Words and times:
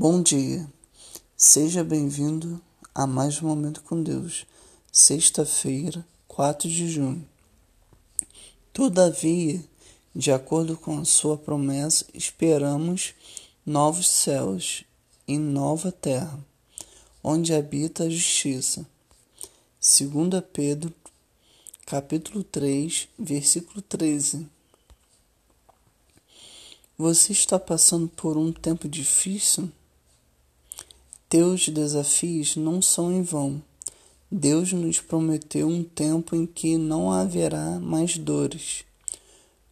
Bom 0.00 0.22
dia, 0.22 0.64
seja 1.36 1.82
bem-vindo 1.82 2.62
a 2.94 3.04
mais 3.04 3.42
um 3.42 3.48
Momento 3.48 3.82
com 3.82 4.00
Deus, 4.00 4.46
sexta-feira, 4.92 6.06
4 6.28 6.68
de 6.68 6.88
junho. 6.88 7.28
Todavia, 8.72 9.60
de 10.14 10.30
acordo 10.30 10.76
com 10.76 11.00
a 11.00 11.04
Sua 11.04 11.36
promessa, 11.36 12.06
esperamos 12.14 13.12
novos 13.66 14.08
céus 14.08 14.84
e 15.26 15.36
nova 15.36 15.90
terra, 15.90 16.38
onde 17.20 17.52
habita 17.52 18.04
a 18.04 18.08
justiça. 18.08 18.86
2 19.80 20.44
Pedro, 20.52 20.94
capítulo 21.84 22.44
3, 22.44 23.08
versículo 23.18 23.82
13. 23.82 24.46
Você 26.96 27.32
está 27.32 27.58
passando 27.58 28.06
por 28.06 28.36
um 28.36 28.52
tempo 28.52 28.88
difícil? 28.88 29.72
Teus 31.28 31.68
desafios 31.68 32.56
não 32.56 32.80
são 32.80 33.12
em 33.12 33.20
vão. 33.20 33.62
Deus 34.30 34.72
nos 34.72 34.98
prometeu 34.98 35.68
um 35.68 35.84
tempo 35.84 36.34
em 36.34 36.46
que 36.46 36.78
não 36.78 37.12
haverá 37.12 37.78
mais 37.78 38.16
dores. 38.16 38.84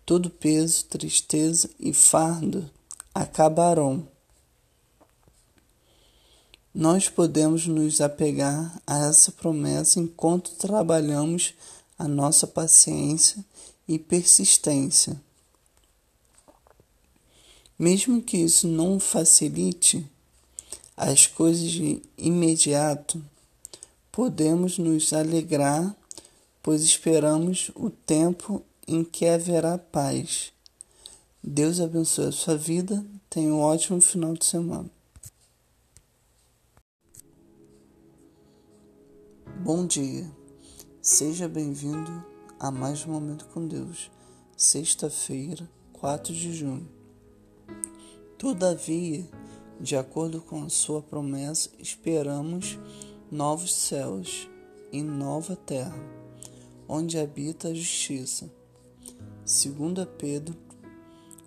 Todo 0.04 0.28
peso, 0.28 0.84
tristeza 0.84 1.70
e 1.80 1.94
fardo 1.94 2.70
acabarão. 3.14 4.06
Nós 6.74 7.08
podemos 7.08 7.66
nos 7.66 8.02
apegar 8.02 8.78
a 8.86 9.06
essa 9.06 9.32
promessa 9.32 9.98
enquanto 9.98 10.50
trabalhamos 10.56 11.54
a 11.98 12.06
nossa 12.06 12.46
paciência 12.46 13.42
e 13.88 13.98
persistência. 13.98 15.18
Mesmo 17.78 18.20
que 18.20 18.36
isso 18.36 18.68
não 18.68 19.00
facilite 19.00 20.06
as 20.96 21.26
coisas 21.26 21.70
de 21.70 22.00
imediato, 22.16 23.22
podemos 24.10 24.78
nos 24.78 25.12
alegrar, 25.12 25.94
pois 26.62 26.82
esperamos 26.82 27.70
o 27.74 27.90
tempo 27.90 28.62
em 28.88 29.04
que 29.04 29.26
haverá 29.26 29.76
paz. 29.76 30.52
Deus 31.42 31.80
abençoe 31.80 32.28
a 32.28 32.32
sua 32.32 32.56
vida. 32.56 33.04
Tenha 33.28 33.52
um 33.52 33.60
ótimo 33.60 34.00
final 34.00 34.34
de 34.34 34.44
semana. 34.44 34.90
Bom 39.62 39.86
dia. 39.86 40.30
Seja 41.02 41.48
bem-vindo 41.48 42.24
a 42.58 42.70
mais 42.70 43.04
um 43.04 43.12
Momento 43.12 43.46
com 43.46 43.66
Deus. 43.66 44.10
Sexta-feira, 44.56 45.68
4 45.92 46.32
de 46.32 46.52
junho. 46.54 46.88
Todavia, 48.38 49.24
de 49.80 49.96
acordo 49.96 50.40
com 50.40 50.68
sua 50.68 51.02
promessa, 51.02 51.70
esperamos 51.78 52.78
novos 53.30 53.74
céus 53.74 54.48
e 54.92 55.02
nova 55.02 55.56
terra, 55.56 55.98
onde 56.88 57.18
habita 57.18 57.68
a 57.68 57.74
justiça. 57.74 58.50
2 59.44 60.08
Pedro, 60.18 60.56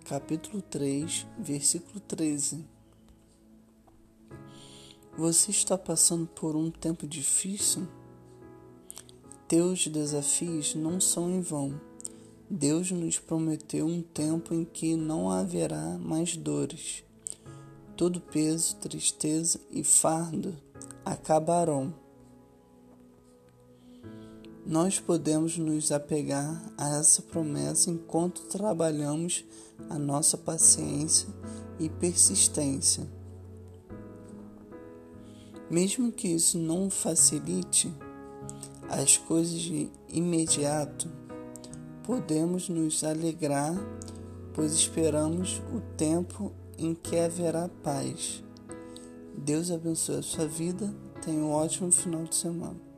capítulo 0.04 0.62
3, 0.62 1.26
versículo 1.38 2.00
13. 2.00 2.64
Você 5.16 5.50
está 5.50 5.76
passando 5.76 6.26
por 6.26 6.56
um 6.56 6.70
tempo 6.70 7.06
difícil? 7.06 7.86
Teus 9.48 9.86
desafios 9.86 10.74
não 10.74 11.00
são 11.00 11.30
em 11.30 11.40
vão 11.40 11.80
Deus 12.52 12.90
nos 12.90 13.16
prometeu 13.16 13.86
um 13.86 14.02
tempo 14.02 14.52
em 14.52 14.64
que 14.64 14.96
não 14.96 15.30
haverá 15.30 15.96
mais 15.98 16.36
dores. 16.36 17.04
Todo 18.00 18.18
peso, 18.18 18.76
tristeza 18.76 19.60
e 19.70 19.84
fardo 19.84 20.56
acabarão. 21.04 21.92
Nós 24.64 24.98
podemos 24.98 25.58
nos 25.58 25.92
apegar 25.92 26.64
a 26.78 26.96
essa 26.96 27.20
promessa 27.20 27.90
enquanto 27.90 28.44
trabalhamos 28.44 29.44
a 29.90 29.98
nossa 29.98 30.38
paciência 30.38 31.28
e 31.78 31.90
persistência. 31.90 33.06
Mesmo 35.70 36.10
que 36.10 36.28
isso 36.28 36.56
não 36.56 36.88
facilite 36.88 37.94
as 38.88 39.18
coisas 39.18 39.60
de 39.60 39.90
imediato, 40.08 41.06
podemos 42.02 42.66
nos 42.66 43.04
alegrar, 43.04 43.74
pois 44.54 44.72
esperamos 44.72 45.60
o 45.76 45.82
tempo 45.98 46.50
em 46.80 46.94
que 46.94 47.18
haverá 47.18 47.68
paz. 47.82 48.42
Deus 49.36 49.70
abençoe 49.70 50.16
a 50.16 50.22
sua 50.22 50.46
vida. 50.46 50.92
Tenha 51.22 51.38
um 51.38 51.52
ótimo 51.52 51.92
final 51.92 52.24
de 52.24 52.34
semana. 52.34 52.89